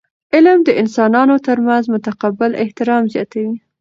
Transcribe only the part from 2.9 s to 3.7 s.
زیاتوي.